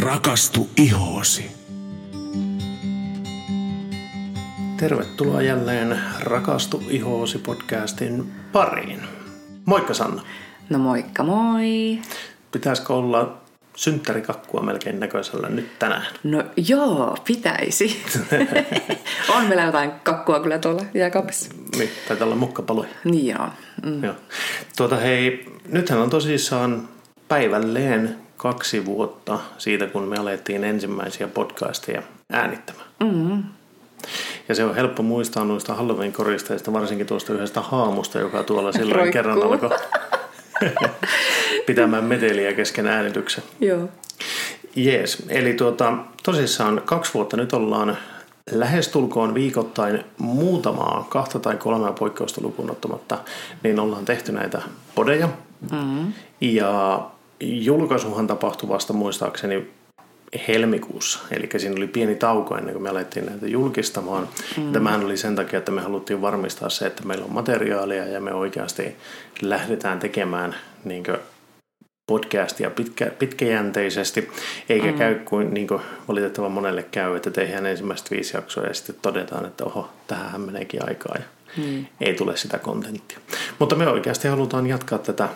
Rakastu 0.00 0.68
ihoosi. 0.76 1.50
Tervetuloa 4.76 5.42
jälleen 5.42 6.00
Rakastu 6.20 6.82
ihoosi 6.88 7.38
podcastin 7.38 8.32
pariin. 8.52 9.00
Moikka 9.64 9.94
Sanna. 9.94 10.22
No 10.70 10.78
moikka 10.78 11.22
moi. 11.22 11.98
Pitäisikö 12.52 12.94
olla 12.94 13.36
synttärikakkua 13.76 14.62
melkein 14.62 15.00
näköisellä 15.00 15.48
nyt 15.48 15.78
tänään? 15.78 16.06
No 16.24 16.42
joo, 16.56 17.16
pitäisi. 17.26 18.02
on 19.36 19.44
meillä 19.46 19.64
jotain 19.64 19.90
kakkua 20.02 20.40
kyllä 20.40 20.58
tuolla 20.58 20.82
jääkaapissa. 20.94 21.50
Niin, 21.78 21.90
taitaa 22.08 22.24
olla 22.24 22.36
mukkapaloja. 22.36 22.90
Niin 23.04 23.26
joo. 23.26 23.48
Mm. 23.84 24.04
Joo. 24.04 24.14
Tuota 24.76 24.96
hei, 24.96 25.46
nythän 25.68 25.98
on 25.98 26.10
tosissaan 26.10 26.88
päivälleen 27.28 28.25
kaksi 28.36 28.84
vuotta 28.84 29.38
siitä, 29.58 29.86
kun 29.86 30.02
me 30.02 30.16
alettiin 30.16 30.64
ensimmäisiä 30.64 31.28
podcasteja 31.28 32.02
äänittämään. 32.32 32.86
Mm. 33.00 33.42
Ja 34.48 34.54
se 34.54 34.64
on 34.64 34.74
helppo 34.74 35.02
muistaa 35.02 35.44
noista 35.44 35.74
Halloween 35.74 36.12
koristeista, 36.12 36.72
varsinkin 36.72 37.06
tuosta 37.06 37.32
yhdestä 37.32 37.60
haamusta, 37.60 38.18
joka 38.18 38.42
tuolla 38.42 38.72
silloin 38.78 38.94
Roikkuu. 38.94 39.12
kerran 39.12 39.42
alkoi 39.42 39.70
pitämään 41.66 42.04
meteliä 42.04 42.52
kesken 42.52 42.86
äänityksen. 42.86 43.44
Joo. 43.60 43.88
Jees, 44.76 45.22
eli 45.28 45.54
tuota, 45.54 45.92
tosissaan 46.22 46.82
kaksi 46.84 47.14
vuotta 47.14 47.36
nyt 47.36 47.52
ollaan 47.52 47.96
lähestulkoon 48.50 49.34
viikoittain 49.34 50.04
muutamaa, 50.18 51.06
kahta 51.08 51.38
tai 51.38 51.56
kolmea 51.56 51.92
poikkeusta 51.92 52.40
lukuun 52.40 52.70
ottamatta, 52.70 53.18
niin 53.62 53.80
ollaan 53.80 54.04
tehty 54.04 54.32
näitä 54.32 54.62
podeja. 54.94 55.28
Mm. 55.72 56.12
Ja 56.40 57.00
julkaisuhan 57.40 58.26
tapahtui 58.26 58.68
vasta 58.68 58.92
muistaakseni 58.92 59.70
helmikuussa, 60.48 61.18
eli 61.30 61.48
siinä 61.56 61.76
oli 61.76 61.86
pieni 61.86 62.14
tauko 62.14 62.56
ennen 62.56 62.72
kuin 62.72 62.82
me 62.82 62.88
alettiin 62.88 63.26
näitä 63.26 63.46
julkistamaan. 63.46 64.28
Mm. 64.56 64.72
Tämähän 64.72 65.04
oli 65.04 65.16
sen 65.16 65.36
takia, 65.36 65.58
että 65.58 65.72
me 65.72 65.80
haluttiin 65.80 66.22
varmistaa 66.22 66.68
se, 66.68 66.86
että 66.86 67.02
meillä 67.02 67.24
on 67.24 67.32
materiaalia 67.32 68.06
ja 68.06 68.20
me 68.20 68.34
oikeasti 68.34 68.96
lähdetään 69.42 69.98
tekemään 69.98 70.54
niin 70.84 71.04
podcastia 72.06 72.70
pitkä, 72.70 73.06
pitkäjänteisesti, 73.06 74.30
eikä 74.68 74.92
mm. 74.92 74.98
käy 74.98 75.14
kuin, 75.14 75.54
niin 75.54 75.66
kuin 75.66 75.80
valitettavan 76.08 76.52
monelle 76.52 76.82
käy, 76.82 77.16
että 77.16 77.30
tehdään 77.30 77.66
ensimmäiset 77.66 78.10
viisi 78.10 78.36
jaksoa 78.36 78.64
ja 78.64 78.74
sitten 78.74 78.96
todetaan, 79.02 79.46
että 79.46 79.64
oho, 79.64 79.90
tähän 80.06 80.40
meneekin 80.40 80.88
aikaa 80.88 81.14
ja 81.18 81.24
mm. 81.56 81.86
ei 82.00 82.14
tule 82.14 82.36
sitä 82.36 82.58
kontenttia. 82.58 83.18
Mutta 83.58 83.76
me 83.76 83.88
oikeasti 83.88 84.28
halutaan 84.28 84.66
jatkaa 84.66 84.98
tätä 84.98 85.28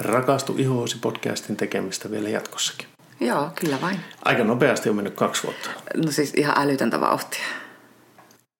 Rakastu 0.00 0.54
ihoosi 0.58 0.98
podcastin 0.98 1.56
tekemistä 1.56 2.10
vielä 2.10 2.28
jatkossakin. 2.28 2.88
Joo, 3.20 3.50
kyllä 3.60 3.80
vain. 3.80 4.00
Aika 4.24 4.44
nopeasti 4.44 4.88
on 4.88 4.96
mennyt 4.96 5.14
kaksi 5.14 5.42
vuotta. 5.42 5.70
No 5.96 6.10
siis 6.10 6.32
ihan 6.36 6.58
älytöntä 6.58 7.00
vauhtia. 7.00 7.44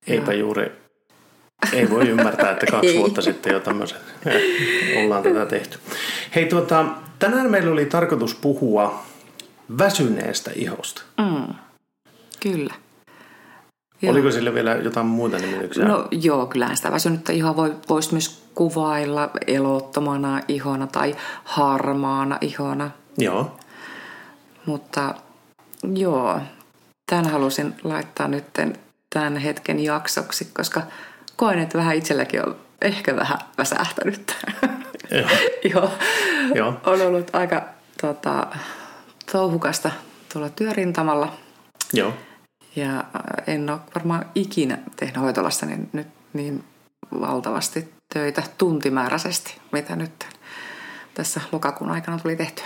Eipä 0.07 0.33
juuri, 0.33 0.73
ei 1.73 1.91
voi 1.91 2.09
ymmärtää, 2.09 2.51
että 2.51 2.67
kaksi 2.67 2.99
vuotta 2.99 3.23
sitten 3.23 3.53
jo 3.53 3.61
tämmöisen 3.61 3.99
ollaan 4.97 5.23
tätä 5.23 5.47
tehty. 5.47 5.79
Hei 6.35 6.47
tuota, 6.47 6.85
tänään 7.19 7.51
meillä 7.51 7.73
oli 7.73 7.87
tarkoitus 7.87 8.35
puhua 8.35 9.03
väsyneestä 9.79 10.51
ihosta. 10.55 11.03
Mm. 11.19 11.55
Kyllä. 12.41 12.75
Joo. 14.03 14.13
Oliko 14.13 14.31
sille 14.31 14.55
vielä 14.55 14.75
jotain 14.75 15.07
muita 15.07 15.39
nimityksiä? 15.39 15.85
No 15.85 16.09
joo, 16.11 16.47
kyllähän 16.47 16.77
sitä 16.77 16.93
väsynyttä 16.93 17.33
ihoa 17.33 17.57
voi, 17.57 17.77
voisi 17.89 18.13
myös 18.13 18.43
kuvailla 18.55 19.31
elottomana 19.47 20.41
ihona 20.49 20.87
tai 20.87 21.17
harmaana 21.45 22.39
ihona. 22.41 22.91
Joo. 23.19 23.57
Mutta 24.67 25.15
joo, 25.95 26.41
tämän 27.11 27.31
halusin 27.31 27.75
laittaa 27.85 28.29
nyt 28.29 28.45
tämän 29.11 29.37
hetken 29.37 29.85
jaksoksi, 29.85 30.45
koska 30.45 30.83
koen, 31.37 31.59
että 31.59 31.79
vähän 31.79 31.97
itselläkin 31.97 32.47
on 32.47 32.57
ehkä 32.83 33.17
vähän 33.17 33.39
väsähtänyt. 33.59 34.37
Joo. 35.11 35.29
joo. 35.75 35.91
Joo. 36.55 36.75
On 36.87 37.03
ollut 37.03 37.35
aika 37.35 37.65
tota, 38.01 38.47
touhukasta 39.33 39.91
tuolla 40.33 40.49
työrintamalla. 40.49 41.33
Joo. 41.93 42.13
Ja 42.77 43.05
en 43.47 43.71
ole 43.71 43.79
varmaan 43.95 44.27
ikinä 44.35 44.79
tehnyt 44.97 45.17
hoitolassa 45.17 45.67
niin, 45.67 45.89
nyt 45.93 46.07
niin 46.33 46.65
valtavasti 47.21 47.89
töitä 48.15 48.43
tuntimääräisesti, 48.59 49.59
mitä 49.73 49.97
nyt 49.97 50.27
tässä 51.15 51.41
lokakuun 51.53 51.91
aikana 51.91 52.19
tuli 52.19 52.37
tehtyä. 52.37 52.65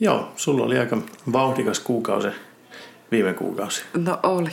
Joo, 0.00 0.32
sulla 0.36 0.64
oli 0.64 0.78
aika 0.78 0.98
vauhdikas 1.32 1.80
kuukausi 1.80 2.28
viime 3.10 3.34
kuukausi. 3.34 3.84
No 3.94 4.18
oli. 4.22 4.50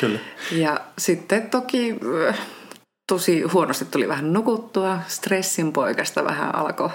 Kyllä. 0.00 0.18
Ja 0.52 0.80
sitten 0.98 1.50
toki 1.50 1.94
äh, 2.28 2.38
tosi 3.06 3.42
huonosti 3.42 3.84
tuli 3.84 4.08
vähän 4.08 4.32
nukuttua. 4.32 4.98
Stressin 5.06 5.72
poikasta 5.72 6.24
vähän 6.24 6.54
alkoi 6.54 6.90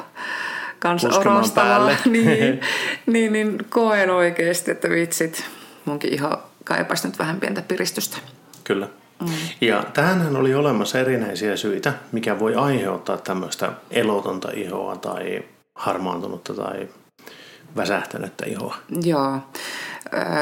kans 0.80 1.02
Puskemaan 1.06 1.38
orostamaan. 1.38 1.70
päälle. 1.70 1.98
niin, 2.20 2.62
niin, 3.14 3.34
niin 3.34 3.66
koen 3.70 4.10
oikeasti, 4.10 4.72
että 4.72 4.90
vitsit, 4.90 5.46
munkin 5.86 6.14
iho 6.14 6.51
kaipaisi 6.72 7.08
nyt 7.08 7.20
vähän 7.20 7.40
pientä 7.40 7.62
piristystä. 7.62 8.18
Kyllä. 8.64 8.88
Mm. 9.22 9.28
Ja 9.62 9.84
tähänhän 9.94 10.36
oli 10.36 10.56
olemassa 10.56 11.00
erinäisiä 11.00 11.56
syitä, 11.56 11.94
mikä 12.12 12.40
voi 12.40 12.56
aiheuttaa 12.56 13.18
tämmöistä 13.18 13.72
elotonta 13.92 14.52
ihoa 14.54 14.96
tai 14.96 15.44
harmaantunutta 15.76 16.54
tai 16.54 16.90
väsähtänyttä 17.76 18.46
ihoa. 18.46 18.76
Joo. 19.04 19.40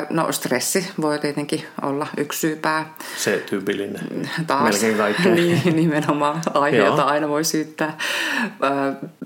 No 0.09 0.31
stressi 0.31 0.91
voi 1.01 1.19
tietenkin 1.19 1.63
olla 1.81 2.07
yksi 2.17 2.39
syypää. 2.39 2.93
Se 3.17 3.43
tyypillinen. 3.49 4.29
Taas. 4.47 4.63
Melkein 4.63 4.97
kaikkeen. 4.97 5.35
niin, 5.35 5.75
nimenomaan 5.75 6.41
aihe, 6.53 6.77
Joo. 6.77 6.87
jota 6.87 7.03
aina 7.03 7.29
voi 7.29 7.43
syyttää. 7.43 7.97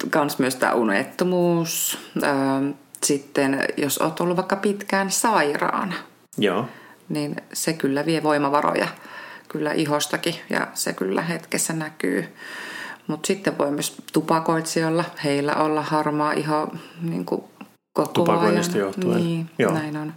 Kans 0.09 0.39
myös 0.39 0.55
tämä 0.55 0.73
unettomuus. 0.73 1.99
Sitten 3.03 3.67
jos 3.77 3.97
olet 3.97 4.19
ollut 4.19 4.37
vaikka 4.37 4.55
pitkään 4.55 5.11
sairaana, 5.11 5.95
Joo. 6.37 6.65
Niin 7.09 7.35
se 7.53 7.73
kyllä 7.73 8.05
vie 8.05 8.23
voimavaroja 8.23 8.87
kyllä 9.53 9.71
ihostakin 9.71 10.35
ja 10.49 10.67
se 10.73 10.93
kyllä 10.93 11.21
hetkessä 11.21 11.73
näkyy. 11.73 12.25
Mutta 13.07 13.27
sitten 13.27 13.57
voi 13.57 13.71
myös 13.71 13.95
tupakoitsijalla, 14.13 15.05
heillä 15.23 15.55
olla 15.55 15.81
harmaa 15.81 16.31
iho 16.31 16.71
niin 17.01 17.25
kuin 17.25 17.43
koko 17.93 18.11
Tupakoinnista 18.11 18.73
ajan. 18.73 18.85
johtuen. 18.85 19.17
Niin, 19.17 19.49
Joo. 19.59 19.73
näin 19.73 19.97
on. 19.97 20.13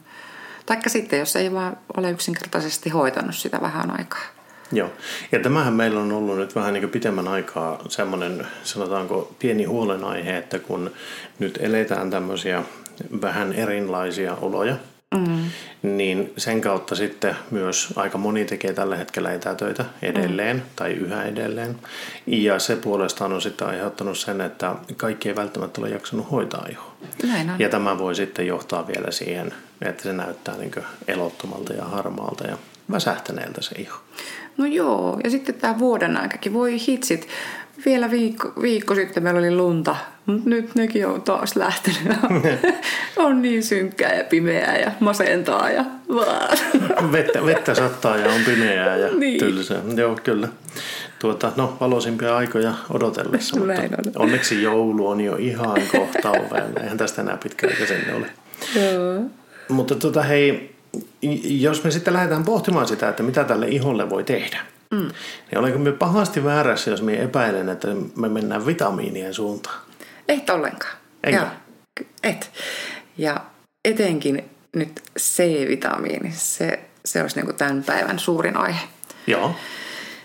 Taikka 0.66 0.90
sitten, 0.90 1.18
jos 1.18 1.36
ei 1.36 1.52
vaan 1.52 1.76
ole 1.96 2.10
yksinkertaisesti 2.10 2.90
hoitanut 2.90 3.34
sitä 3.34 3.60
vähän 3.60 3.98
aikaa. 3.98 4.22
Joo. 4.72 4.90
Ja 5.32 5.38
tämähän 5.38 5.72
meillä 5.74 6.00
on 6.00 6.12
ollut 6.12 6.36
nyt 6.36 6.54
vähän 6.54 6.72
niin 6.74 6.82
kuin 6.82 6.90
pitemmän 6.90 7.28
aikaa 7.28 7.82
semmoinen, 7.88 8.46
sanotaanko, 8.62 9.34
pieni 9.38 9.64
huolenaihe, 9.64 10.36
että 10.36 10.58
kun 10.58 10.90
nyt 11.38 11.58
eletään 11.62 12.10
tämmöisiä 12.10 12.62
vähän 13.22 13.52
erilaisia 13.52 14.34
oloja, 14.34 14.76
mm. 15.16 15.50
niin 15.82 16.32
sen 16.36 16.60
kautta 16.60 16.94
sitten 16.94 17.36
myös 17.50 17.88
aika 17.96 18.18
moni 18.18 18.44
tekee 18.44 18.72
tällä 18.72 18.96
hetkellä 18.96 19.32
etätöitä 19.32 19.84
edelleen 20.02 20.56
mm. 20.56 20.62
tai 20.76 20.92
yhä 20.92 21.24
edelleen. 21.24 21.76
Ja 22.26 22.58
se 22.58 22.76
puolestaan 22.76 23.32
on 23.32 23.42
sitten 23.42 23.68
aiheuttanut 23.68 24.18
sen, 24.18 24.40
että 24.40 24.74
kaikki 24.96 25.28
ei 25.28 25.36
välttämättä 25.36 25.80
ole 25.80 25.88
jaksanut 25.88 26.30
hoitaa 26.30 26.66
ihoa. 26.70 26.96
Näin 27.22 27.50
on. 27.50 27.56
Ja 27.58 27.68
tämä 27.68 27.98
voi 27.98 28.14
sitten 28.14 28.46
johtaa 28.46 28.86
vielä 28.88 29.10
siihen, 29.10 29.54
että 29.82 30.02
se 30.02 30.12
näyttää 30.12 30.56
niin 30.56 30.72
elottomalta 31.08 31.72
ja 31.72 31.84
harmaalta 31.84 32.46
ja 32.46 32.58
väsähtäneeltä 32.90 33.62
se 33.62 33.74
iho. 33.78 33.96
No 34.56 34.66
joo, 34.66 35.20
ja 35.24 35.30
sitten 35.30 35.54
tämä 35.54 35.78
vuoden 35.78 36.16
aikakin, 36.16 36.52
voi 36.52 36.76
hitsit. 36.88 37.28
Vielä 37.84 38.10
viikko, 38.10 38.52
viikko 38.62 38.94
sitten 38.94 39.22
meillä 39.22 39.38
oli 39.38 39.54
lunta, 39.54 39.96
mutta 40.26 40.50
nyt 40.50 40.74
nekin 40.74 41.06
on 41.06 41.22
taas 41.22 41.56
lähtenyt. 41.56 42.18
on 43.16 43.42
niin 43.42 43.62
synkkää 43.62 44.14
ja 44.14 44.24
pimeää 44.24 44.78
ja 44.78 44.90
masentaa 45.00 45.70
ja 45.70 45.84
vaan. 46.14 46.58
vettä, 47.12 47.46
vettä 47.46 47.74
sattaa 47.74 48.16
ja 48.16 48.32
on 48.32 48.40
pimeää 48.46 48.96
ja 48.96 49.08
Niin. 49.14 49.38
tylsää. 49.38 49.80
Joo, 49.96 50.18
kyllä. 50.24 50.48
Tuota, 51.18 51.52
no, 51.56 51.76
valoisimpia 51.80 52.36
aikoja 52.36 52.74
odotellessa, 52.90 53.56
mutta 53.58 53.72
on. 53.82 54.22
onneksi 54.22 54.62
joulu 54.62 55.08
on 55.08 55.20
jo 55.20 55.36
ihan 55.36 55.76
kohta 55.92 56.30
ovella. 56.30 56.80
Eihän 56.82 56.98
tästä 56.98 57.22
enää 57.22 57.36
pitkä 57.42 57.66
aika 57.66 57.86
sinne 57.86 58.14
ole. 58.14 58.26
Joo. 58.74 59.22
Mutta 59.68 59.94
tota, 59.94 60.22
hei, 60.22 60.74
jos 61.42 61.84
me 61.84 61.90
sitten 61.90 62.14
lähdetään 62.14 62.44
pohtimaan 62.44 62.88
sitä, 62.88 63.08
että 63.08 63.22
mitä 63.22 63.44
tälle 63.44 63.68
iholle 63.68 64.10
voi 64.10 64.24
tehdä, 64.24 64.58
mm. 64.90 65.08
niin 65.50 65.58
olenko 65.58 65.78
me 65.78 65.92
pahasti 65.92 66.44
väärässä, 66.44 66.90
jos 66.90 67.02
me 67.02 67.22
epäilen, 67.22 67.68
että 67.68 67.88
me 68.16 68.28
mennään 68.28 68.66
vitamiinien 68.66 69.34
suuntaan? 69.34 69.80
Et 70.28 70.50
ollenkaan. 70.50 70.96
Ky- 71.94 72.08
et. 72.22 72.50
Ja 73.18 73.40
etenkin 73.84 74.50
nyt 74.76 75.02
C-vitamiini, 75.18 76.32
se, 76.32 76.80
se 77.04 77.22
olisi 77.22 77.40
niin 77.40 77.56
tämän 77.56 77.84
päivän 77.84 78.18
suurin 78.18 78.56
aihe. 78.56 78.80
Joo, 79.26 79.54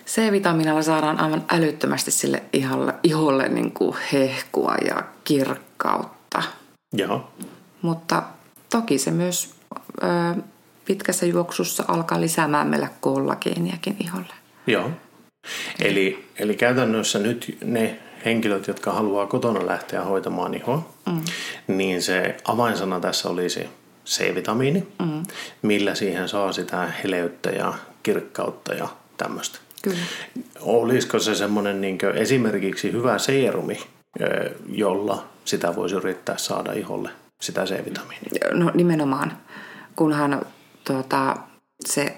C-vitamiinilla 0.07 0.81
saadaan 0.81 1.19
aivan 1.19 1.45
älyttömästi 1.51 2.11
sille 2.11 2.43
iholle, 2.53 2.93
iholle 3.03 3.49
niin 3.49 3.71
kuin 3.71 3.95
hehkua 4.13 4.75
ja 4.85 5.03
kirkkautta. 5.23 6.43
joo, 6.93 7.31
Mutta 7.81 8.23
toki 8.69 8.97
se 8.97 9.11
myös 9.11 9.53
ö, 10.03 10.41
pitkässä 10.85 11.25
juoksussa 11.25 11.83
alkaa 11.87 12.21
lisäämään 12.21 12.67
meillä 12.67 12.89
kollageeniakin 13.01 13.95
iholle. 13.99 14.33
Joo. 14.67 14.91
Eli, 15.81 16.25
eli 16.39 16.55
käytännössä 16.55 17.19
nyt 17.19 17.57
ne 17.63 17.99
henkilöt, 18.25 18.67
jotka 18.67 18.91
haluaa 18.91 19.27
kotona 19.27 19.65
lähteä 19.65 20.03
hoitamaan 20.03 20.53
ihoa, 20.53 20.89
mm. 21.05 21.21
niin 21.67 22.01
se 22.01 22.37
avainsana 22.45 22.99
tässä 22.99 23.29
olisi 23.29 23.69
C-vitamiini, 24.05 24.87
mm. 24.99 25.23
millä 25.61 25.95
siihen 25.95 26.29
saa 26.29 26.51
sitä 26.51 26.93
heleyttä 27.03 27.49
ja 27.49 27.73
kirkkautta 28.03 28.73
ja 28.73 28.87
tämmöistä. 29.17 29.59
Kyllä. 29.81 29.97
Olisiko 30.59 31.19
se 31.19 31.35
semmoinen 31.35 31.81
niin 31.81 31.97
esimerkiksi 32.15 32.91
hyvä 32.91 33.17
seerumi, 33.17 33.79
jolla 34.69 35.27
sitä 35.45 35.75
voisi 35.75 35.95
yrittää 35.95 36.37
saada 36.37 36.73
iholle 36.73 37.09
sitä 37.41 37.65
C-vitamiinia? 37.65 38.53
No 38.53 38.71
nimenomaan, 38.73 39.37
kunhan 39.95 40.45
tuota, 40.83 41.37
se 41.85 42.17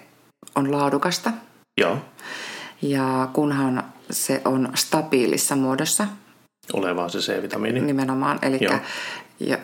on 0.55 0.71
laadukasta. 0.71 1.31
Joo. 1.81 1.97
Ja 2.81 3.29
kunhan 3.33 3.83
se 4.11 4.41
on 4.45 4.69
stabiilissa 4.75 5.55
muodossa. 5.55 6.07
Olevaa 6.73 7.09
se 7.09 7.19
C-vitamiini. 7.19 7.79
Nimenomaan, 7.79 8.39
eli 8.41 8.59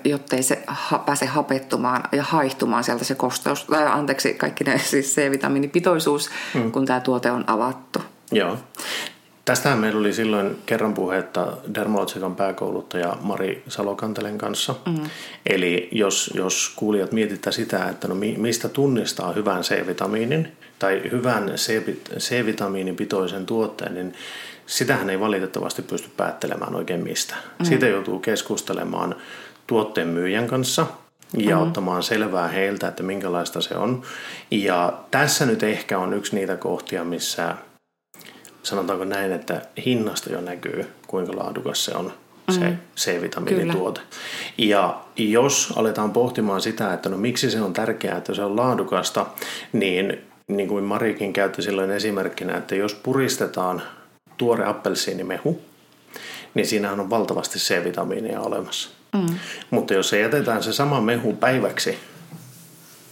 jottei 0.03 0.43
se 0.43 0.63
ha, 0.67 0.99
pääse 0.99 1.25
hapettumaan 1.25 2.03
ja 2.11 2.23
haihtumaan 2.23 2.83
sieltä 2.83 3.03
se 3.03 3.15
kosteus, 3.15 3.63
tai 3.63 3.87
anteeksi, 3.87 4.33
kaikki 4.33 4.63
ne 4.63 4.77
siis 4.77 5.15
C-vitamiinipitoisuus, 5.15 6.29
mm. 6.53 6.71
kun 6.71 6.85
tämä 6.85 6.99
tuote 6.99 7.31
on 7.31 7.43
avattu. 7.47 7.99
Joo. 8.31 8.57
Tästähän 9.49 9.79
meillä 9.79 9.99
oli 9.99 10.13
silloin 10.13 10.57
kerran 10.65 10.93
puhetta 10.93 11.47
Dermalogican 11.75 12.35
pääkouluttaja 12.35 13.17
Mari 13.21 13.63
Salokantelen 13.67 14.37
kanssa. 14.37 14.75
Mm. 14.85 15.09
Eli 15.45 15.89
jos, 15.91 16.31
jos 16.33 16.73
kuulijat 16.75 17.11
mietittää 17.11 17.53
sitä, 17.53 17.89
että 17.89 18.07
no 18.07 18.15
mistä 18.37 18.69
tunnistaa 18.69 19.33
hyvän 19.33 19.61
C-vitamiinin 19.61 20.51
tai 20.79 21.01
hyvän 21.11 21.51
C-vitamiinipitoisen 22.17 23.45
tuotteen, 23.45 23.93
niin 23.93 24.13
sitähän 24.65 25.09
ei 25.09 25.19
valitettavasti 25.19 25.81
pysty 25.81 26.09
päättelemään 26.17 26.75
oikein 26.75 27.03
mistään. 27.03 27.41
Mm. 27.59 27.65
Siitä 27.65 27.87
joutuu 27.87 28.19
keskustelemaan 28.19 29.15
tuotteen 29.67 30.07
myyjän 30.07 30.47
kanssa 30.47 30.85
ja 31.37 31.55
mm. 31.55 31.61
ottamaan 31.61 32.03
selvää 32.03 32.47
heiltä, 32.47 32.87
että 32.87 33.03
minkälaista 33.03 33.61
se 33.61 33.75
on. 33.75 34.01
Ja 34.51 34.93
tässä 35.11 35.45
nyt 35.45 35.63
ehkä 35.63 35.99
on 35.99 36.13
yksi 36.13 36.35
niitä 36.35 36.57
kohtia, 36.57 37.03
missä 37.03 37.55
sanotaanko 38.63 39.05
näin, 39.05 39.31
että 39.31 39.61
hinnasta 39.85 40.31
jo 40.31 40.41
näkyy, 40.41 40.87
kuinka 41.07 41.37
laadukas 41.37 41.85
se 41.85 41.91
on 41.95 42.13
se 42.51 42.59
mm. 42.59 42.77
C-vitamiinituote. 42.97 44.01
Ja 44.57 45.01
jos 45.17 45.73
aletaan 45.75 46.11
pohtimaan 46.11 46.61
sitä, 46.61 46.93
että 46.93 47.09
no 47.09 47.17
miksi 47.17 47.51
se 47.51 47.61
on 47.61 47.73
tärkeää, 47.73 48.17
että 48.17 48.33
se 48.33 48.43
on 48.43 48.55
laadukasta, 48.55 49.25
niin 49.73 50.21
niin 50.47 50.69
kuin 50.69 50.83
Marikin 50.83 51.33
käytti 51.33 51.61
silloin 51.61 51.91
esimerkkinä, 51.91 52.57
että 52.57 52.75
jos 52.75 52.95
puristetaan 52.95 53.81
tuore 54.37 54.65
appelsiinimehu, 54.65 55.61
niin 56.53 56.67
siinähän 56.67 56.99
on 56.99 57.09
valtavasti 57.09 57.59
C-vitamiinia 57.59 58.41
olemassa. 58.41 58.89
Mm. 59.13 59.35
Mutta 59.71 59.93
jos 59.93 60.09
se 60.09 60.19
jätetään 60.19 60.63
se 60.63 60.73
sama 60.73 61.01
mehu 61.01 61.33
päiväksi 61.33 61.97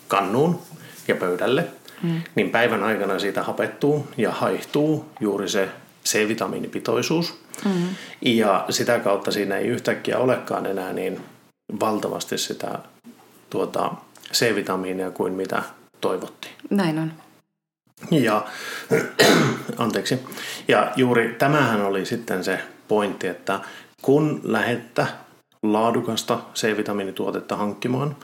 kannuun 0.08 0.62
ja 1.08 1.16
pöydälle, 1.16 1.68
mm. 2.04 2.22
niin 2.36 2.50
päivän 2.50 2.84
aikana 2.84 3.20
siitä 3.20 3.44
hapettuu 3.44 4.08
ja 4.18 4.32
haihtuu 4.32 5.06
juuri 5.20 5.50
se 5.50 5.70
C-vitamiinipitoisuus. 6.06 7.40
Mm. 7.66 7.88
Ja 8.22 8.66
sitä 8.70 9.00
kautta 9.00 9.32
siinä 9.32 9.58
ei 9.58 9.68
yhtäkkiä 9.68 10.18
olekaan 10.18 10.66
enää 10.66 10.94
niin 10.94 11.22
valtavasti 11.80 12.38
sitä 12.38 12.80
tuota, 13.50 13.92
C-vitamiinia 14.34 15.12
kuin 15.12 15.34
mitä 15.34 15.64
toivottiin. 16.02 16.54
Näin 16.70 17.00
on. 17.00 17.14
Ja, 18.12 18.46
anteeksi. 19.78 20.20
Ja 20.68 20.92
juuri 20.96 21.36
tämähän 21.40 21.82
oli 21.82 22.06
sitten 22.06 22.44
se 22.44 22.60
pointti, 22.88 23.28
että 23.28 23.60
kun 24.02 24.42
lähettä 24.44 25.08
laadukasta 25.64 26.40
C-vitamiinituotetta 26.56 27.56
hankkimaan, 27.56 28.16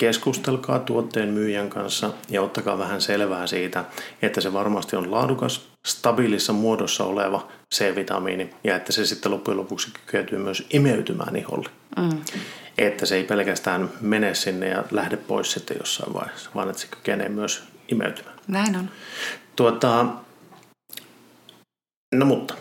keskustelkaa 0.00 0.78
tuotteen 0.78 1.28
myyjän 1.28 1.70
kanssa 1.70 2.10
ja 2.28 2.42
ottakaa 2.42 2.78
vähän 2.78 3.00
selvää 3.00 3.46
siitä, 3.46 3.84
että 4.22 4.40
se 4.40 4.52
varmasti 4.52 4.96
on 4.96 5.10
laadukas, 5.10 5.68
stabiilissa 5.86 6.52
muodossa 6.52 7.04
oleva 7.04 7.48
C-vitamiini 7.74 8.50
ja 8.64 8.76
että 8.76 8.92
se 8.92 9.06
sitten 9.06 9.32
loppujen 9.32 9.58
lopuksi 9.58 9.90
kykentyy 9.92 10.38
myös 10.38 10.66
imeytymään 10.70 11.36
iholle. 11.36 11.68
Mm. 11.96 12.22
Että 12.78 13.06
se 13.06 13.16
ei 13.16 13.24
pelkästään 13.24 13.90
mene 14.00 14.34
sinne 14.34 14.68
ja 14.68 14.84
lähde 14.90 15.16
pois 15.16 15.52
sitten 15.52 15.76
jossain 15.80 16.14
vaiheessa, 16.14 16.50
vaan 16.54 16.70
että 16.70 16.82
se 16.82 16.88
kykenee 16.90 17.28
myös 17.28 17.62
imeytymään. 17.88 18.36
Näin 18.48 18.76
on. 18.76 18.90
Tuota, 19.56 20.06
no 22.14 22.26
mutta, 22.26 22.54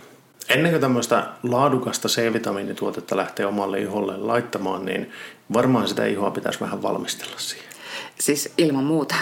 ennen 0.50 0.72
kuin 0.72 0.82
tämmöistä 0.82 1.28
laadukasta 1.44 2.08
C-vitamiinituotetta 2.08 3.18
lähtee 3.18 3.46
omalle 3.46 3.80
iholle 3.80 4.18
laittamaan, 4.18 4.86
niin 4.86 5.12
varmaan 5.54 5.88
sitä 5.88 6.06
ihoa 6.06 6.32
pitäisi 6.32 6.60
vähän 6.60 6.82
valmistella 6.82 7.38
siihen. 7.38 7.70
Siis 8.20 8.54
ilman 8.58 8.84
muuta. 8.84 9.16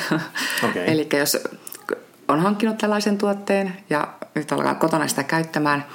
Okay. 0.70 0.84
Eli 0.94 1.08
jos 1.20 1.38
on 2.28 2.40
hankkinut 2.40 2.78
tällaisen 2.78 3.18
tuotteen 3.18 3.78
ja 3.90 4.08
nyt 4.36 4.52
alkaa 4.52 4.76
kotona 4.76 5.08
sitä 5.08 5.24
käyttämään, 5.24 5.86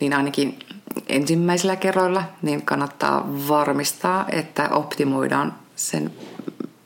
niin 0.00 0.14
ainakin 0.14 0.58
ensimmäisillä 1.08 1.76
kerroilla 1.76 2.24
niin 2.42 2.62
kannattaa 2.62 3.28
varmistaa, 3.48 4.26
että 4.32 4.68
optimoidaan 4.68 5.54
sen 5.76 6.10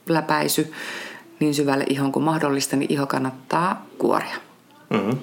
läpäisy 0.09 0.73
niin 1.39 1.55
syvälle 1.55 1.85
ihon 1.89 2.11
kuin 2.11 2.23
mahdollista, 2.23 2.75
niin 2.75 2.93
iho 2.93 3.07
kannattaa 3.07 3.85
kuoria. 3.97 4.35
Mm-hmm. 4.89 5.17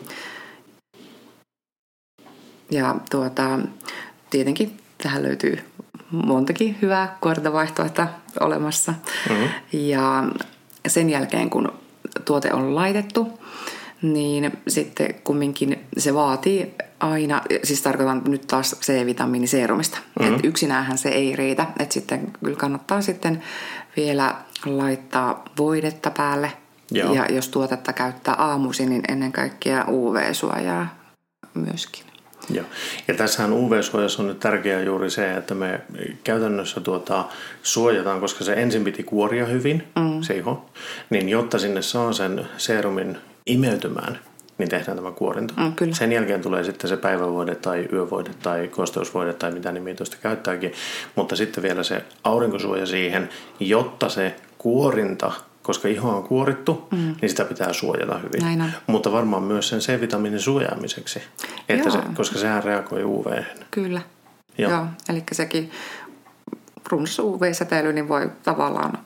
Ja 2.75 2.97
tuota, 3.11 3.59
tietenkin 4.31 4.81
tähän 5.03 5.23
löytyy 5.23 5.59
montakin 6.11 6.76
hyvää 6.82 7.17
kuortavaihtoehtoa 7.21 8.06
olemassa. 8.41 8.94
Mm-hmm. 9.31 9.49
Ja 9.73 10.25
sen 10.87 11.11
jälkeen, 11.11 11.50
kun 11.50 11.73
tuote 12.25 12.53
on 12.53 12.75
laitettu, 12.75 13.41
niin 14.03 14.53
sitten 14.69 15.15
kumminkin 15.25 15.87
se 15.99 16.15
vaatii 16.15 16.75
aina, 17.00 17.43
siis 17.62 17.82
tarkoitan 17.82 18.23
nyt 18.29 18.47
taas 18.47 18.76
C-vitamiiniseerumista. 18.81 19.99
Mm-hmm. 19.99 20.35
Että 20.35 20.49
yksinäänhän 20.49 20.99
se 20.99 21.09
ei 21.09 21.37
riitä, 21.37 21.67
että 21.79 21.94
sitten 21.94 22.32
kyllä 22.44 22.56
kannattaa 22.56 23.03
sitten 23.03 23.43
vielä 23.97 24.35
laittaa 24.66 25.45
voidetta 25.59 26.11
päälle. 26.11 26.52
Joo. 26.90 27.14
Ja 27.14 27.26
jos 27.26 27.49
tuotetta 27.49 27.93
käyttää 27.93 28.35
aamuisin, 28.35 28.88
niin 28.88 29.02
ennen 29.09 29.33
kaikkea 29.33 29.85
UV-suojaa 29.88 30.87
myöskin. 31.54 32.13
Joo. 32.50 32.66
Ja 33.08 33.14
tässähän 33.14 33.52
UV-suojassa 33.52 34.22
on 34.22 34.28
nyt 34.28 34.40
tärkeää 34.40 34.82
juuri 34.82 35.10
se, 35.10 35.34
että 35.34 35.54
me 35.54 35.80
käytännössä 36.24 36.80
tuota, 36.80 37.24
suojataan, 37.62 38.20
koska 38.20 38.44
se 38.44 38.52
ensin 38.52 38.84
piti 38.84 39.02
kuoria 39.02 39.46
hyvin, 39.46 39.82
mm. 39.96 40.22
se 40.22 40.36
iho, 40.36 40.70
niin 41.10 41.28
jotta 41.28 41.58
sinne 41.58 41.82
saa 41.82 42.12
sen 42.12 42.48
serumin 42.56 43.18
imeytymään, 43.46 44.18
niin 44.58 44.68
tehdään 44.68 44.96
tämä 44.96 45.10
kuorinta. 45.10 45.54
Mm, 45.56 45.72
kyllä. 45.72 45.94
Sen 45.94 46.12
jälkeen 46.12 46.42
tulee 46.42 46.64
sitten 46.64 46.90
se 46.90 46.96
päivävoide 46.96 47.54
tai 47.54 47.88
yövoide 47.92 48.30
tai 48.42 48.68
kosteusvoide 48.68 49.32
tai 49.32 49.50
mitä 49.52 49.72
nimiä 49.72 49.94
tuosta 49.94 50.16
käyttääkin, 50.22 50.72
mutta 51.14 51.36
sitten 51.36 51.62
vielä 51.62 51.82
se 51.82 52.04
aurinkosuoja 52.24 52.86
siihen, 52.86 53.28
jotta 53.60 54.08
se 54.08 54.36
kuorinta 54.58 55.32
koska 55.64 55.88
iho 55.88 56.16
on 56.16 56.23
kuorittu, 56.23 56.88
mm. 56.90 57.14
niin 57.21 57.28
sitä 57.28 57.44
pitää 57.44 57.73
suojata 57.73 58.18
hyvin. 58.18 58.42
Näin 58.42 58.62
on. 58.62 58.71
Mutta 58.87 59.12
varmaan 59.12 59.42
myös 59.42 59.68
sen 59.68 59.80
C-vitamiinin 59.80 60.40
suojaamiseksi, 60.40 61.23
että 61.68 61.90
se, 61.90 61.99
koska 62.16 62.38
sehän 62.38 62.64
reagoi 62.64 63.04
UV. 63.04 63.42
Kyllä. 63.71 64.00
Joo. 64.59 64.71
Joo. 64.71 64.87
Eli 65.09 65.23
sekin 65.33 65.71
runsas 66.88 67.18
UV-säteily 67.18 67.92
niin 67.92 68.09
voi 68.09 68.30
tavallaan 68.42 68.99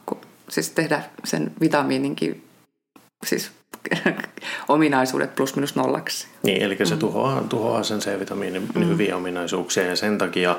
siis 0.49 0.71
tehdä 0.71 1.03
sen 1.25 1.53
vitamiininkin 1.61 2.45
siis 3.27 3.51
ominaisuudet 4.69 5.35
plus 5.35 5.55
minus 5.55 5.77
nollaksi. 5.77 6.27
Niin, 6.43 6.63
eli 6.63 6.79
se 6.85 6.95
mm. 6.95 6.99
tuhoaa, 6.99 7.41
tuhoaa 7.49 7.83
sen 7.83 7.99
C-vitamiinin 7.99 8.69
mm. 8.75 8.87
hyviä 8.89 9.17
ominaisuuksia 9.17 9.87
ja 9.87 9.97
sen 9.97 10.19
takia 10.19 10.57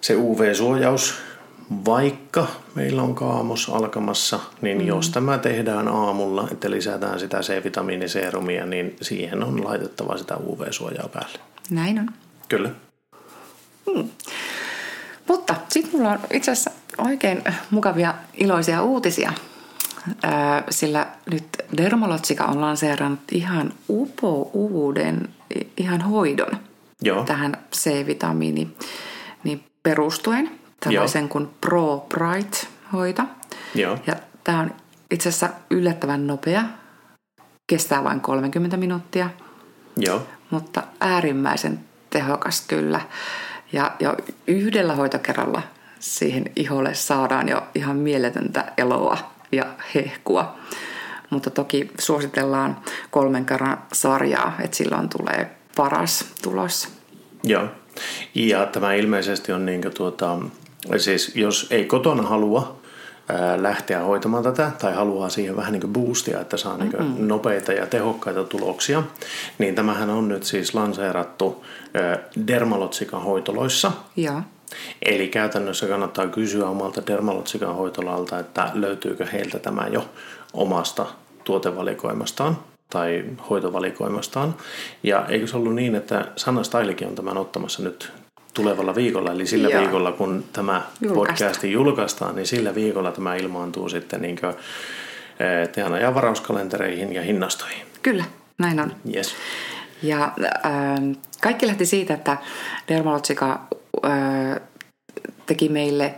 se 0.00 0.16
UV-suojaus 0.16 1.14
vaikka 1.86 2.46
meillä 2.74 3.02
on 3.02 3.14
kaamos 3.14 3.68
alkamassa, 3.68 4.40
niin 4.62 4.78
mm. 4.78 4.86
jos 4.86 5.10
tämä 5.10 5.38
tehdään 5.38 5.88
aamulla, 5.88 6.48
että 6.52 6.70
lisätään 6.70 7.20
sitä 7.20 7.40
C-vitamiiniseerumia, 7.40 8.66
niin 8.66 8.96
siihen 9.02 9.44
on 9.44 9.64
laitettava 9.64 10.18
sitä 10.18 10.36
UV-suojaa 10.36 11.08
päälle. 11.08 11.38
Näin 11.70 11.98
on. 11.98 12.08
Kyllä. 12.48 12.70
Hmm. 13.92 14.08
Mutta 15.28 15.54
sitten 15.68 15.96
mulla 15.96 16.12
on 16.12 16.18
itse 16.32 16.50
asiassa 16.50 16.70
oikein 16.98 17.44
mukavia 17.70 18.14
iloisia 18.34 18.82
uutisia, 18.82 19.32
sillä 20.70 21.06
nyt 21.30 21.44
Dermalotsika 21.76 22.44
on 22.44 22.60
lanseerannut 22.60 23.20
ihan 23.32 23.72
upo 23.88 24.50
uuden 24.52 25.28
ihan 25.76 26.00
hoidon 26.00 26.56
Joo. 27.02 27.24
tähän 27.24 27.56
C-vitamiini 27.76 28.68
niin 29.44 29.64
perustuen 29.82 30.57
tällaisen 30.80 31.22
Joo. 31.22 31.28
kuin 31.28 31.48
Pro 31.60 32.06
Bright 32.08 32.64
hoito. 32.92 33.22
Joo. 33.74 33.98
Ja 34.06 34.16
tämä 34.44 34.60
on 34.60 34.70
itse 35.10 35.28
asiassa 35.28 35.48
yllättävän 35.70 36.26
nopea. 36.26 36.64
Kestää 37.66 38.04
vain 38.04 38.20
30 38.20 38.76
minuuttia, 38.76 39.30
Joo. 39.96 40.22
mutta 40.50 40.82
äärimmäisen 41.00 41.80
tehokas 42.10 42.64
kyllä. 42.68 43.00
Ja 43.72 43.92
jo 44.00 44.16
yhdellä 44.46 44.94
hoitokerralla 44.94 45.62
siihen 46.00 46.44
iholle 46.56 46.94
saadaan 46.94 47.48
jo 47.48 47.62
ihan 47.74 47.96
mieletöntä 47.96 48.72
eloa 48.78 49.18
ja 49.52 49.66
hehkua. 49.94 50.58
Mutta 51.30 51.50
toki 51.50 51.90
suositellaan 51.98 52.76
kolmen 53.10 53.44
kerran 53.44 53.82
sarjaa, 53.92 54.56
että 54.60 54.76
silloin 54.76 55.08
tulee 55.08 55.56
paras 55.76 56.24
tulos. 56.42 56.88
Joo. 57.44 57.68
Ja 58.34 58.66
tämä 58.66 58.94
ilmeisesti 58.94 59.52
on 59.52 59.66
niin 59.66 59.80
tuota, 59.96 60.38
siis 60.96 61.36
jos 61.36 61.66
ei 61.70 61.84
kotona 61.84 62.22
halua 62.22 62.80
ää, 63.28 63.62
lähteä 63.62 64.00
hoitamaan 64.00 64.42
tätä 64.42 64.70
tai 64.78 64.94
haluaa 64.94 65.28
siihen 65.28 65.56
vähän 65.56 65.72
niin 65.72 65.92
boostia, 65.92 66.40
että 66.40 66.56
saa 66.56 66.76
niin 66.76 67.28
nopeita 67.28 67.72
ja 67.72 67.86
tehokkaita 67.86 68.44
tuloksia, 68.44 69.02
niin 69.58 69.74
tämähän 69.74 70.10
on 70.10 70.28
nyt 70.28 70.44
siis 70.44 70.74
lanseerattu 70.74 71.64
ää, 71.94 72.18
Dermalotsikan 72.46 73.22
hoitoloissa. 73.22 73.92
Joo. 74.16 74.42
Eli 75.02 75.28
käytännössä 75.28 75.86
kannattaa 75.86 76.26
kysyä 76.26 76.68
omalta 76.68 77.02
Dermalotsikan 77.06 77.74
hoitolalta, 77.74 78.38
että 78.38 78.70
löytyykö 78.74 79.26
heiltä 79.26 79.58
tämä 79.58 79.86
jo 79.90 80.08
omasta 80.52 81.06
tuotevalikoimastaan 81.44 82.58
tai 82.90 83.24
hoitovalikoimastaan. 83.50 84.54
Ja 85.02 85.26
eikö 85.28 85.46
se 85.46 85.56
ollut 85.56 85.74
niin, 85.74 85.94
että 85.94 86.24
Sanna 86.36 86.62
Stylikin 86.64 87.08
on 87.08 87.14
tämän 87.14 87.38
ottamassa 87.38 87.82
nyt 87.82 88.12
tulevalla 88.62 88.94
viikolla, 88.94 89.32
eli 89.32 89.46
sillä 89.46 89.68
Joo. 89.68 89.80
viikolla, 89.80 90.12
kun 90.12 90.44
tämä 90.52 90.82
Julkaistaan. 91.00 91.36
podcasti 91.36 91.72
julkaistaan, 91.72 92.36
niin 92.36 92.46
sillä 92.46 92.74
viikolla 92.74 93.12
tämä 93.12 93.34
ilmaantuu 93.34 93.88
sitten 93.88 94.22
niin 94.22 94.40
kuin, 94.40 94.54
tehän 95.72 95.92
ajan 95.92 96.14
varauskalentereihin 96.14 97.12
ja 97.12 97.22
hinnastoihin. 97.22 97.82
Kyllä, 98.02 98.24
näin 98.58 98.80
on. 98.80 98.92
Yes. 99.14 99.34
Ja 100.02 100.32
äh, 100.44 100.72
kaikki 101.42 101.66
lähti 101.66 101.86
siitä, 101.86 102.14
että 102.14 102.36
Dermalotsika 102.88 103.60
äh, 104.04 104.60
teki 105.46 105.68
meille 105.68 106.14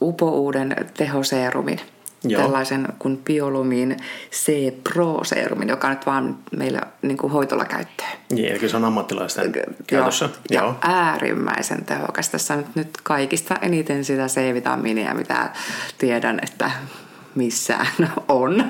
upouuden 0.00 0.76
tehoseerumin. 0.96 1.80
Joo. 2.24 2.42
Tällaisen 2.42 2.88
kuin 2.98 3.16
Biolumin 3.24 3.96
C 4.32 4.52
Pro-seerumin, 4.84 5.68
joka 5.68 5.86
on 5.88 5.94
nyt 5.94 6.06
vaan 6.06 6.38
meillä 6.56 6.80
niin 7.02 7.16
kuin 7.16 7.32
hoitolla 7.32 7.64
käyttöön. 7.64 8.08
Niin, 8.32 8.52
eli 8.52 8.68
se 8.68 8.76
on 8.76 8.84
ammattilaisten 8.84 9.52
käytössä. 9.86 10.28
Ja 10.50 10.60
Joo. 10.62 10.74
äärimmäisen 10.82 11.84
tehokas. 11.84 12.28
Tässä 12.28 12.54
on 12.54 12.60
nyt- 12.60 12.76
nyt 12.76 12.88
kaikista 13.02 13.56
eniten 13.62 14.04
sitä 14.04 14.26
C-vitamiinia, 14.26 15.14
mitä 15.14 15.50
tiedän, 15.98 16.38
että 16.42 16.70
missään 17.34 17.86
on. 18.28 18.64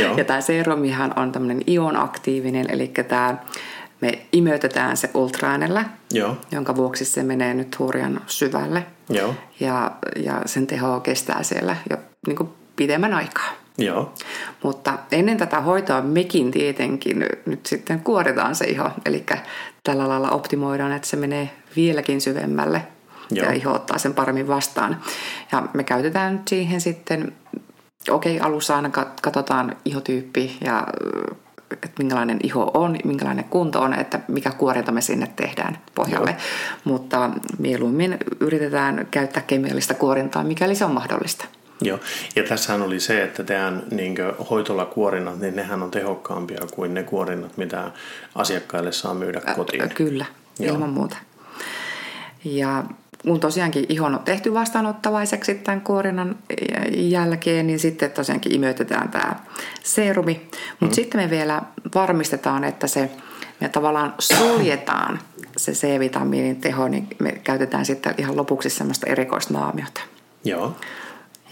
Joo. 0.00 0.16
Ja 0.16 0.24
tämä 0.24 0.40
serumihan 0.40 1.18
on 1.18 1.32
tämmöinen 1.32 1.62
ionaktiivinen, 1.68 2.66
eli 2.70 2.88
tämä, 2.88 3.36
me 4.00 4.18
imeytetään 4.32 4.96
se 4.96 5.10
ultraäänellä, 5.14 5.84
Joo. 6.12 6.36
jonka 6.52 6.76
vuoksi 6.76 7.04
se 7.04 7.22
menee 7.22 7.54
nyt 7.54 7.78
hurjan 7.78 8.20
syvälle. 8.26 8.86
Joo. 9.08 9.34
Ja, 9.60 9.90
ja 10.24 10.42
sen 10.46 10.66
teho 10.66 11.00
kestää 11.00 11.42
siellä 11.42 11.76
jo 11.90 11.96
niin 12.26 12.36
kuin 12.36 12.48
pidemmän 12.76 13.14
aikaa. 13.14 13.48
Joo. 13.78 14.12
Mutta 14.62 14.98
ennen 15.12 15.36
tätä 15.36 15.60
hoitoa 15.60 16.02
mekin 16.02 16.50
tietenkin 16.50 17.26
nyt 17.46 17.66
sitten 17.66 18.00
kuoritaan 18.00 18.54
se 18.54 18.64
iho. 18.64 18.90
Eli 19.06 19.24
tällä 19.84 20.08
lailla 20.08 20.30
optimoidaan, 20.30 20.92
että 20.92 21.08
se 21.08 21.16
menee 21.16 21.50
vieläkin 21.76 22.20
syvemmälle 22.20 22.86
Joo. 23.30 23.46
ja 23.46 23.52
iho 23.52 23.72
ottaa 23.72 23.98
sen 23.98 24.14
paremmin 24.14 24.48
vastaan. 24.48 25.00
Ja 25.52 25.62
me 25.74 25.84
käytetään 25.84 26.32
nyt 26.32 26.48
siihen 26.48 26.80
sitten, 26.80 27.32
okei 28.10 28.40
alussa 28.40 28.76
aina 28.76 28.88
kat- 28.88 29.20
katsotaan 29.22 29.76
ihotyyppi 29.84 30.56
ja 30.60 30.86
että 31.72 31.98
minkälainen 31.98 32.38
iho 32.42 32.70
on, 32.74 32.96
minkälainen 33.04 33.44
kunto 33.44 33.80
on, 33.80 33.94
että 33.94 34.20
mikä 34.28 34.50
kuorinta 34.50 34.92
me 34.92 35.00
sinne 35.00 35.26
tehdään 35.36 35.78
pohjalle. 35.94 36.30
Joo. 36.30 36.38
Mutta 36.84 37.30
mieluummin 37.58 38.18
yritetään 38.40 39.08
käyttää 39.10 39.42
kemiallista 39.46 39.94
kuorintaa, 39.94 40.44
mikäli 40.44 40.74
se 40.74 40.84
on 40.84 40.94
mahdollista. 40.94 41.44
Joo, 41.80 41.98
ja 42.36 42.42
tässähän 42.42 42.82
oli 42.82 43.00
se, 43.00 43.22
että 43.22 43.44
teidän 43.44 43.82
niin 43.90 44.16
hoitolakuorinnat, 44.50 45.38
niin 45.40 45.56
nehän 45.56 45.82
on 45.82 45.90
tehokkaampia 45.90 46.60
kuin 46.74 46.94
ne 46.94 47.02
kuorinnat, 47.02 47.56
mitä 47.56 47.90
asiakkaille 48.34 48.92
saa 48.92 49.14
myydä 49.14 49.40
kotiin. 49.56 49.82
Ö, 49.82 49.88
Kyllä, 49.88 50.24
Joo. 50.58 50.74
ilman 50.74 50.90
muuta. 50.90 51.16
Ja 52.44 52.84
kun 53.22 53.40
tosiaankin 53.40 53.86
iho 53.88 54.06
on 54.06 54.20
tehty 54.24 54.54
vastaanottavaiseksi 54.54 55.54
tämän 55.54 55.80
kuorinnan 55.80 56.36
jälkeen, 56.90 57.66
niin 57.66 57.78
sitten 57.78 58.10
tosiaankin 58.10 58.54
imeytetään 58.54 59.08
tämä 59.08 59.36
serumi. 59.82 60.48
Mutta 60.80 60.92
mm. 60.92 60.94
sitten 60.94 61.20
me 61.20 61.30
vielä 61.30 61.62
varmistetaan, 61.94 62.64
että 62.64 62.86
se 62.86 63.10
me 63.60 63.68
tavallaan 63.68 64.14
suljetaan 64.18 65.18
se 65.56 65.72
C-vitamiinin 65.72 66.56
teho, 66.56 66.88
niin 66.88 67.06
me 67.18 67.32
käytetään 67.32 67.86
sitten 67.86 68.14
ihan 68.18 68.36
lopuksi 68.36 68.70
semmoista 68.70 69.06
erikoisnaamiota. 69.06 70.00
Joo, 70.44 70.76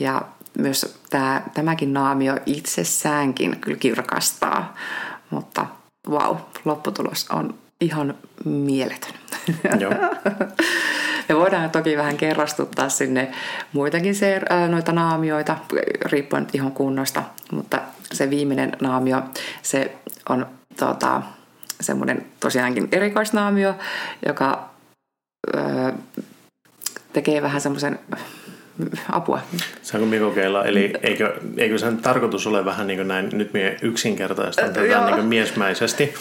Ja 0.01 0.23
myös 0.59 0.99
tämä, 1.11 1.43
tämäkin 1.55 1.93
naamio 1.93 2.37
itsessäänkin 2.47 3.61
kyllä 3.61 3.79
kirkastaa, 3.79 4.75
mutta 5.31 5.67
vau, 6.11 6.37
lopputulos 6.65 7.27
on 7.31 7.55
ihan 7.81 8.15
mieletön. 8.45 9.13
joo, 9.81 9.93
Me 11.29 11.37
voidaan 11.37 11.71
toki 11.71 11.97
vähän 11.97 12.17
kerrastuttaa 12.17 12.89
sinne 12.89 13.33
muitakin 13.73 14.15
se, 14.15 14.41
noita 14.69 14.93
naamioita, 14.93 15.57
riippuen 16.05 16.47
ihon 16.53 16.73
kunnosta, 16.73 17.23
mutta 17.53 17.81
se 18.13 18.31
viimeinen 18.31 18.77
naamio, 18.81 19.23
se 19.63 19.97
on 20.29 20.47
tota, 20.77 21.23
semmoinen 21.81 22.27
tosiaankin 22.41 22.89
erikoisnaamio, 22.93 23.75
joka 24.27 24.71
ää, 25.57 25.93
tekee 27.13 27.43
vähän 27.43 27.61
semmoisen 27.61 27.99
apua. 29.13 29.41
saanko 29.83 30.07
minä 30.07 30.25
kokeilla? 30.25 30.65
Eli 30.65 30.93
eikö, 31.03 31.35
eikö 31.57 31.79
sen 31.79 31.97
tarkoitus 31.97 32.47
ole 32.47 32.65
vähän 32.65 32.87
niin 32.87 32.99
kuin 32.99 33.09
näin, 33.09 33.29
nyt 33.33 33.53
minä 33.53 33.73
yksinkertaistan 33.83 34.65
Ö, 34.65 34.73
tätä 34.73 35.05
niin 35.05 35.15
kuin 35.15 35.27
miesmäisesti, 35.27 36.15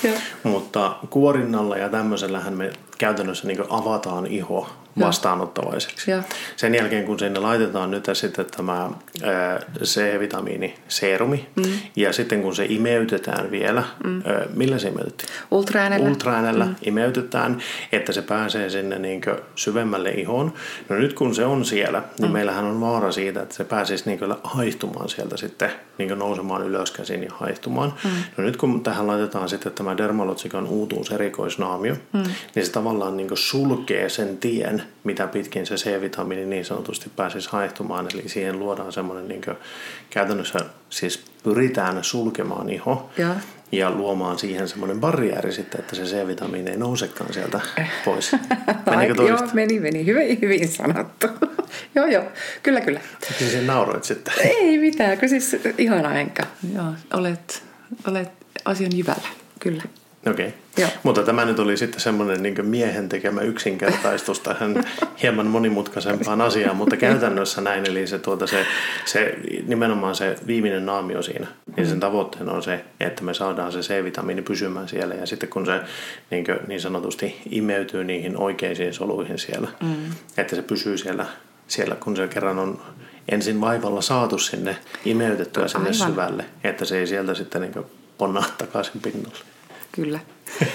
mutta 0.43 0.95
kuorinnalla 1.09 1.77
ja 1.77 1.89
tämmöisellähän 1.89 2.53
me 2.53 2.71
käytännössä 2.97 3.47
niin 3.47 3.63
avataan 3.69 4.27
iho 4.27 4.69
vastaanottavaiseksi. 4.99 6.11
Joo. 6.11 6.21
Sen 6.55 6.75
jälkeen, 6.75 7.05
kun 7.05 7.19
sinne 7.19 7.39
laitetaan 7.39 7.91
nyt 7.91 8.05
sitten 8.13 8.45
tämä 8.45 8.89
ää, 9.23 9.59
C-vitamiiniseerumi, 9.83 11.49
mm. 11.55 11.63
ja 11.95 12.13
sitten 12.13 12.41
kun 12.41 12.55
se 12.55 12.65
imeytetään 12.69 13.51
vielä, 13.51 13.83
mm. 14.03 14.23
millä 14.53 14.79
se 14.79 14.87
imeytettiin? 14.87 15.29
Ultraäänellä. 15.51 16.09
Ultraäänellä 16.09 16.65
mm. 16.65 16.75
imeytetään, 16.81 17.57
että 17.91 18.11
se 18.11 18.21
pääsee 18.21 18.69
sinne 18.69 18.99
niin 18.99 19.21
syvemmälle 19.55 20.11
ihoon. 20.11 20.53
No 20.89 20.95
nyt 20.95 21.13
kun 21.13 21.35
se 21.35 21.45
on 21.45 21.65
siellä, 21.65 22.03
niin 22.19 22.29
mm. 22.29 22.33
meillähän 22.33 22.65
on 22.65 22.81
vaara 22.81 23.11
siitä, 23.11 23.41
että 23.41 23.55
se 23.55 23.63
pääsisi 23.63 24.09
niin 24.09 24.19
haihtumaan 24.43 25.09
sieltä 25.09 25.37
sitten, 25.37 25.71
niin 25.97 26.19
nousemaan 26.19 26.67
ylöskäsin 26.67 27.23
ja 27.23 27.31
haihtumaan. 27.33 27.93
Mm. 28.03 28.09
No 28.37 28.43
nyt 28.43 28.57
kun 28.57 28.83
tähän 28.83 29.07
laitetaan 29.07 29.49
sitten 29.49 29.71
tämä 29.71 29.97
Dermalotsikan 29.97 30.67
uutuus 30.67 31.11
erikoisnaamio, 31.11 31.95
mm. 32.13 32.23
niin 32.55 32.65
se 32.65 32.71
tavallaan 32.71 33.17
niin 33.17 33.29
sulkee 33.33 34.09
sen 34.09 34.37
tien, 34.37 34.80
mitä 35.03 35.27
pitkin 35.27 35.65
se 35.65 35.75
C-vitamiini 35.75 36.45
niin 36.45 36.65
sanotusti 36.65 37.11
pääsisi 37.15 37.49
haihtumaan. 37.51 38.07
Eli 38.13 38.29
siihen 38.29 38.59
luodaan 38.59 38.93
semmoinen 38.93 39.27
niin 39.27 39.41
käytännössä 40.09 40.59
siis 40.89 41.23
pyritään 41.43 42.03
sulkemaan 42.03 42.69
iho 42.69 43.09
Joo. 43.17 43.35
ja 43.71 43.91
luomaan 43.91 44.39
siihen 44.39 44.67
semmoinen 44.67 44.99
barriääri 44.99 45.51
sitten, 45.51 45.79
että 45.79 45.95
se 45.95 46.03
C-vitamiini 46.03 46.71
ei 46.71 46.77
nousekaan 46.77 47.33
sieltä 47.33 47.59
pois. 48.05 48.31
Menikö 48.95 49.23
joo, 49.23 49.47
meni, 49.53 49.79
meni. 49.79 50.05
Hyvin, 50.05 50.41
hyvin 50.41 50.67
sanottu. 50.67 51.27
joo, 51.95 52.05
joo. 52.05 52.23
Kyllä, 52.63 52.81
kyllä. 52.81 52.99
Niin 53.39 53.51
sen 53.51 53.67
nauroit 53.67 54.03
sitten. 54.03 54.33
Ei 54.39 54.77
mitään, 54.77 55.17
kun 55.17 55.29
siis 55.29 55.57
ihana 55.77 56.19
Enkä. 56.19 56.43
Joo, 56.75 56.93
olet, 57.13 57.63
olet 58.07 58.29
asian 58.65 58.97
jyvällä. 58.97 59.27
Kyllä. 59.59 59.83
Okei. 60.27 60.47
Okay. 60.47 60.59
Joo. 60.77 60.89
Mutta 61.03 61.23
tämä 61.23 61.45
nyt 61.45 61.59
oli 61.59 61.77
sitten 61.77 61.99
semmoinen 61.99 62.43
niin 62.43 62.65
miehen 62.65 63.09
tekemä 63.09 63.41
yksinkertaistus 63.41 64.39
tähän 64.39 64.83
hieman 65.21 65.47
monimutkaisempaan 65.47 66.41
asiaan, 66.41 66.75
mutta 66.75 66.97
käytännössä 66.97 67.61
näin, 67.61 67.89
eli 67.89 68.07
se, 68.07 68.19
tuota, 68.19 68.47
se, 68.47 68.65
se, 69.05 69.35
nimenomaan 69.67 70.15
se 70.15 70.35
viimeinen 70.47 70.85
naamio 70.85 71.21
siinä, 71.21 71.47
niin 71.75 71.87
sen 71.87 71.99
tavoitteena 71.99 72.51
on 72.51 72.63
se, 72.63 72.85
että 72.99 73.23
me 73.23 73.33
saadaan 73.33 73.71
se 73.71 73.79
C-vitamiini 73.79 74.41
pysymään 74.41 74.87
siellä 74.87 75.15
ja 75.15 75.25
sitten 75.25 75.49
kun 75.49 75.65
se 75.65 75.79
niin, 76.31 76.45
kuin, 76.45 76.57
niin 76.67 76.81
sanotusti 76.81 77.41
imeytyy 77.51 78.03
niihin 78.03 78.37
oikeisiin 78.37 78.93
soluihin 78.93 79.39
siellä, 79.39 79.67
mm. 79.83 80.11
että 80.37 80.55
se 80.55 80.61
pysyy 80.61 80.97
siellä, 80.97 81.25
siellä, 81.67 81.95
kun 81.95 82.15
se 82.15 82.27
kerran 82.27 82.59
on 82.59 82.81
ensin 83.29 83.61
vaivalla 83.61 84.01
saatu 84.01 84.37
sinne 84.37 84.77
imeytettyä 85.05 85.67
sinne 85.67 85.89
Aivan. 85.89 86.11
syvälle, 86.11 86.45
että 86.63 86.85
se 86.85 86.99
ei 86.99 87.07
sieltä 87.07 87.33
sitten 87.33 87.61
niin 87.61 87.73
ponnaa 88.17 88.45
takaisin 88.57 89.01
pinnalle. 89.01 89.37
Kyllä. 89.91 90.19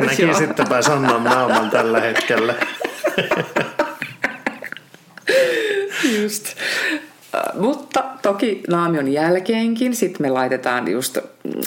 Näkisittepä 0.00 0.82
Sannan 0.82 1.24
naaman 1.24 1.70
tällä 1.70 2.00
hetkellä. 2.00 2.54
Just. 6.22 6.44
Mutta 7.54 8.04
toki 8.22 8.62
naamion 8.68 9.12
jälkeenkin 9.12 9.96
sitten 9.96 10.26
me 10.26 10.30
laitetaan 10.30 10.88
just 10.88 11.18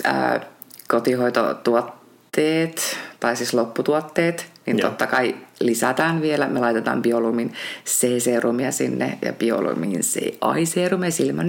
ää, 0.03 0.41
kotihoitotuotteet 0.87 2.97
tai 3.19 3.35
siis 3.35 3.53
lopputuotteet, 3.53 4.45
niin 4.73 4.81
Joo. 4.81 4.89
totta 4.89 5.07
kai 5.07 5.35
lisätään 5.59 6.21
vielä. 6.21 6.47
Me 6.47 6.59
laitetaan 6.59 7.01
biolumin 7.01 7.53
C-serumia 7.85 8.71
sinne 8.71 9.17
ja 9.21 9.33
biolumin 9.33 9.99
C-ai-serumia 9.99 11.11
silmän 11.11 11.47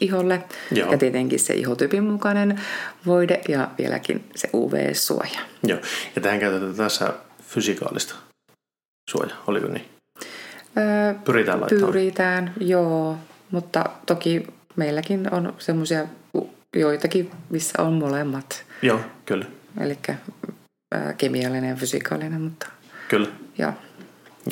iholle. 0.00 0.44
Joo. 0.72 0.92
Ja 0.92 0.98
tietenkin 0.98 1.38
se 1.38 1.54
ihotyypin 1.54 2.04
mukainen 2.04 2.60
voide 3.06 3.40
ja 3.48 3.70
vieläkin 3.78 4.24
se 4.36 4.48
UV-suoja. 4.54 5.40
Joo. 5.62 5.78
Ja 6.16 6.22
tähän 6.22 6.40
käytetään 6.40 6.74
tässä 6.74 7.12
fysikaalista 7.42 8.14
suojaa, 9.10 9.42
oliko 9.46 9.66
niin? 9.66 9.84
Öö, 10.78 11.14
Pyritään 11.24 11.60
laittamaan. 11.60 11.92
Pyritään, 11.92 12.52
joo. 12.60 13.16
Mutta 13.50 13.84
toki 14.06 14.46
meilläkin 14.76 15.34
on 15.34 15.54
semmoisia 15.58 16.06
joitakin, 16.76 17.30
missä 17.50 17.82
on 17.82 17.92
molemmat. 17.92 18.64
Joo, 18.82 19.00
kyllä. 19.26 19.44
Eli 19.80 19.98
kemiallinen 21.18 21.70
ja 21.70 21.76
fysikaalinen, 21.76 22.40
mutta 22.40 22.66
Kyllä. 23.08 23.28
joo. 23.58 23.72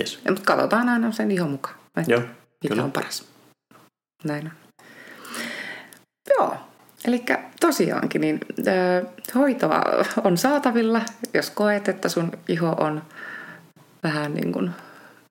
Yes. 0.01 0.21
Ja, 0.25 0.33
mutta 0.33 0.45
katsotaan 0.45 0.89
aina 0.89 1.13
sen 1.13 1.31
ihon 1.31 1.51
mukaan, 1.51 1.75
että 1.97 2.13
Joo, 2.13 2.21
mikä 2.21 2.69
kyllä. 2.69 2.85
on 2.85 2.93
paras. 2.93 3.25
Näin 4.25 4.47
on. 4.47 4.53
Joo, 6.39 6.57
eli 7.05 7.25
tosiaankin 7.61 8.21
niin, 8.21 8.41
ö, 8.67 9.07
hoitoa 9.35 9.83
on 10.25 10.39
saatavilla, 10.39 11.03
jos 11.35 11.51
koet, 11.51 11.89
että 11.89 12.09
sun 12.09 12.33
iho 12.49 12.69
on 12.69 13.03
vähän 14.03 14.35
niin 14.35 14.53
kuin 14.53 14.71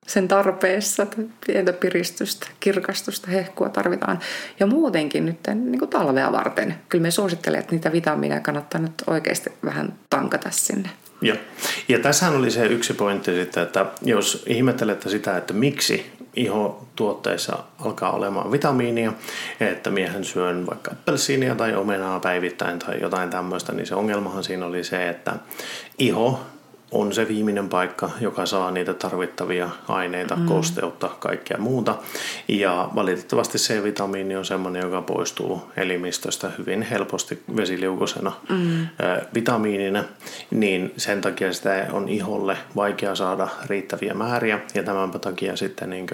sen 0.06 0.28
tarpeessa, 0.28 1.06
pientä 1.46 1.72
piristystä, 1.72 2.46
kirkastusta, 2.60 3.30
hehkua 3.30 3.68
tarvitaan. 3.68 4.18
Ja 4.60 4.66
muutenkin 4.66 5.26
nyt 5.26 5.38
niin 5.54 5.78
kuin 5.78 5.90
talvea 5.90 6.32
varten. 6.32 6.74
Kyllä 6.88 7.02
me 7.02 7.10
suosittelen, 7.10 7.60
että 7.60 7.72
niitä 7.72 7.92
vitamiineja 7.92 8.40
kannattaa 8.40 8.80
nyt 8.80 9.02
oikeasti 9.06 9.52
vähän 9.64 9.94
tankata 10.10 10.50
sinne. 10.50 10.90
Joo. 11.20 11.36
Ja 11.88 11.98
tässähän 11.98 12.36
oli 12.36 12.50
se 12.50 12.66
yksi 12.66 12.92
pointti 12.92 13.34
sitten, 13.34 13.62
että 13.62 13.86
jos 14.02 14.44
ihmettelette 14.46 15.08
sitä, 15.08 15.36
että 15.36 15.54
miksi 15.54 16.12
ihotuotteissa 16.36 17.58
alkaa 17.84 18.12
olemaan 18.12 18.52
vitamiinia, 18.52 19.12
että 19.60 19.90
miehen 19.90 20.24
syön 20.24 20.66
vaikka 20.66 20.90
appelsiinia 20.90 21.54
tai 21.54 21.74
omenaa 21.74 22.20
päivittäin 22.20 22.78
tai 22.78 23.00
jotain 23.00 23.30
tämmöistä, 23.30 23.72
niin 23.72 23.86
se 23.86 23.94
ongelmahan 23.94 24.44
siinä 24.44 24.66
oli 24.66 24.84
se, 24.84 25.08
että 25.08 25.34
iho 25.98 26.40
on 26.90 27.12
se 27.12 27.28
viimeinen 27.28 27.68
paikka, 27.68 28.10
joka 28.20 28.46
saa 28.46 28.70
niitä 28.70 28.94
tarvittavia 28.94 29.70
aineita, 29.88 30.36
mm. 30.36 30.46
kosteutta, 30.46 31.08
kaikkea 31.08 31.58
muuta. 31.58 31.94
Ja 32.48 32.90
valitettavasti 32.94 33.58
C-vitamiini 33.58 34.36
on 34.36 34.44
semmoinen, 34.44 34.82
joka 34.82 35.02
poistuu 35.02 35.62
elimistöstä 35.76 36.50
hyvin 36.58 36.82
helposti 36.82 37.42
vesiliukosena 37.56 38.32
mm. 38.48 38.86
vitamiinina, 39.34 40.04
niin 40.50 40.92
sen 40.96 41.20
takia 41.20 41.52
sitä 41.52 41.86
on 41.92 42.08
iholle 42.08 42.56
vaikea 42.76 43.14
saada 43.14 43.48
riittäviä 43.66 44.14
määriä, 44.14 44.60
ja 44.74 44.82
tämän 44.82 45.10
takia 45.10 45.56
sitten 45.56 45.90
niin 45.90 46.06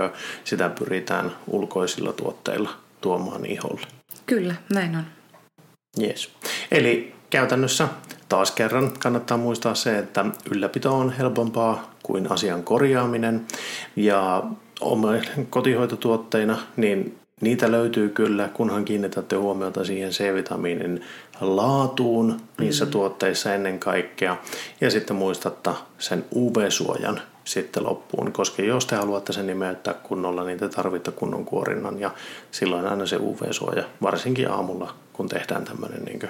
sitä 0.45 0.69
pyritään 0.69 1.33
ulkoisilla 1.47 2.13
tuotteilla 2.13 2.71
tuomaan 3.01 3.47
iholle. 3.47 3.87
Kyllä, 4.27 4.55
näin 4.75 4.97
on. 4.97 5.05
Yes. 6.03 6.31
Eli 6.71 7.15
käytännössä 7.31 7.89
taas 8.33 8.51
kerran 8.51 8.93
kannattaa 8.99 9.37
muistaa 9.37 9.75
se, 9.75 9.99
että 9.99 10.25
ylläpito 10.51 10.95
on 10.95 11.13
helpompaa 11.13 11.91
kuin 12.03 12.33
asian 12.33 12.63
korjaaminen 12.63 13.47
ja 13.97 14.43
kotihoitotuotteina, 15.51 16.59
niin 16.77 17.19
niitä 17.41 17.73
löytyy 17.73 18.09
kyllä, 18.09 18.49
kunhan 18.49 18.85
kiinnitätte 18.85 19.37
huomiota 19.37 19.85
siihen 19.85 20.11
C-vitamiinin 20.11 21.01
laatuun 21.41 22.41
niissä 22.59 22.85
mm-hmm. 22.85 22.93
tuotteissa 22.93 23.55
ennen 23.55 23.79
kaikkea. 23.79 24.37
Ja 24.81 24.91
sitten 24.91 25.17
muistatte 25.17 25.71
sen 25.99 26.25
UV-suojan 26.35 27.21
sitten 27.45 27.85
loppuun, 27.85 28.33
koska 28.33 28.63
jos 28.63 28.87
te 28.87 28.97
haluatte 28.97 29.33
sen 29.33 29.47
nimeyttää 29.47 29.95
kunnolla, 29.95 30.45
niin 30.45 30.59
te 30.59 30.69
tarvitte 30.69 31.11
kunnon 31.11 31.45
kuorinnan 31.45 32.01
ja 32.01 32.11
silloin 32.51 32.87
aina 32.87 33.07
se 33.07 33.17
UV-suoja, 33.17 33.85
varsinkin 34.03 34.51
aamulla, 34.51 34.95
kun 35.13 35.29
tehdään 35.29 35.65
tämmöinen 35.65 36.03
niin, 36.05 36.21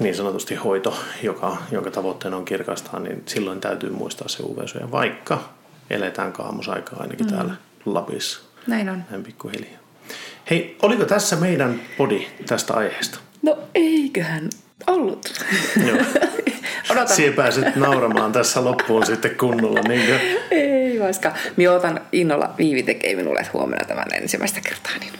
niin 0.00 0.14
sanotusti 0.14 0.54
hoito, 0.54 0.98
joka, 1.22 1.56
jonka 1.70 1.90
tavoitteena 1.90 2.36
on 2.36 2.44
kirkastaa, 2.44 3.00
niin 3.00 3.22
silloin 3.26 3.60
täytyy 3.60 3.90
muistaa 3.90 4.28
se 4.28 4.42
UV-suoja, 4.42 4.90
vaikka 4.90 5.48
eletään 5.90 6.32
kaamusaikaa 6.32 7.00
ainakin 7.00 7.26
mm. 7.26 7.32
täällä 7.32 7.54
Lapissa. 7.86 8.40
Näin 8.66 8.88
on. 8.88 9.04
Näin 9.10 9.22
pikkuhiljaa. 9.22 9.80
Hei, 10.50 10.76
oliko 10.82 11.04
tässä 11.04 11.36
meidän 11.36 11.80
podi 11.98 12.26
tästä 12.46 12.74
aiheesta? 12.74 13.18
No 13.42 13.58
eiköhän 13.74 14.48
ollut. 14.86 15.32
Joo. 15.86 15.98
Odotan. 16.90 17.16
Siihen 17.16 17.34
pääset 17.34 17.76
nauramaan 17.76 18.32
tässä 18.32 18.64
loppuun 18.64 19.06
sitten 19.06 19.36
kunnolla. 19.36 19.80
Niin 19.80 20.06
kuin. 20.06 20.20
Ei 20.50 21.00
vaikka. 21.00 21.32
Minä 21.56 21.72
otan 21.72 22.00
innolla 22.12 22.54
Viivi 22.58 22.82
tekee 22.82 23.16
minulle 23.16 23.46
huomenna 23.52 23.84
tämän 23.84 24.06
ensimmäistä 24.12 24.60
kertaa, 24.60 24.92
niin 25.00 25.12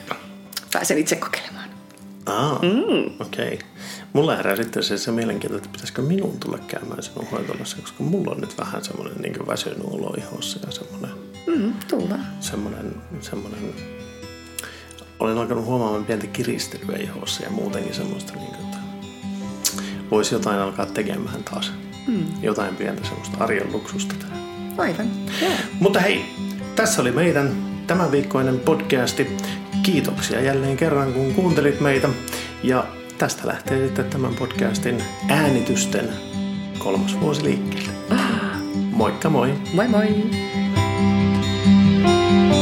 pääsen 0.73 0.99
itse 0.99 1.17
kokeilemaan. 1.17 1.71
Ah, 2.27 2.63
mm. 2.63 3.21
okei. 3.21 3.55
Okay. 3.55 3.59
Mulla 4.13 4.37
herää 4.37 4.57
sitten 4.57 4.83
se, 4.83 4.99
se 4.99 5.13
mielenkiinto, 5.13 5.57
että 5.57 5.69
pitäisikö 5.73 6.03
minun 6.03 6.41
tulla 6.41 6.59
käymään 6.59 7.03
sinun 7.03 7.27
hoitolassa, 7.33 7.77
koska 7.81 8.03
mulla 8.03 8.31
on 8.35 8.41
nyt 8.41 8.59
vähän 8.59 8.85
semmoinen 8.85 9.17
niin 9.23 9.47
väsynyt 9.47 9.79
olo 9.85 10.15
ihossa 10.19 10.59
ja 10.67 10.73
semmoinen, 10.73 11.11
Mm, 11.47 11.73
tulla. 11.89 12.15
semmoinen, 12.41 12.95
semmoinen 13.21 13.75
olen 15.19 15.39
alkanut 15.39 15.65
huomaamaan 15.65 16.05
pientä 16.05 16.27
kiristelyä 16.27 16.97
ihossa 16.97 17.43
ja 17.43 17.51
muutenkin 17.51 17.95
semmoista, 17.95 18.33
niin 18.33 18.47
kuin, 18.55 18.65
että 18.65 18.77
voisi 20.11 20.35
jotain 20.35 20.61
alkaa 20.61 20.87
tekemään 20.87 21.45
taas. 21.45 21.73
Mm. 22.07 22.27
Jotain 22.43 22.77
pientä 22.77 23.05
semmoista 23.05 23.37
arjen 23.45 23.73
luksusta. 23.73 24.15
Aivan, 24.79 25.07
joo. 25.43 25.53
Mutta 25.81 26.01
hei, 26.01 26.25
tässä 26.77 27.03
oli 27.03 27.13
meidän 27.13 27.53
tämänviikkoinen 27.87 28.61
podcasti. 28.61 29.27
Kiitoksia 29.83 30.41
jälleen 30.41 30.77
kerran, 30.77 31.13
kun 31.13 31.35
kuuntelit 31.35 31.81
meitä. 31.81 32.09
Ja 32.63 32.87
tästä 33.21 33.49
lähtee 33.49 33.87
sitten 33.87 34.05
tämän 34.05 34.35
podcastin 34.35 35.03
äänitysten 35.29 36.09
kolmas 36.79 37.21
vuosi 37.21 37.45
liikkeelle. 37.45 37.93
Moikka 38.93 39.31
moi! 39.31 39.55
Moi 39.75 39.89
moi! 39.89 40.07
thank 42.03 42.55
you 42.55 42.60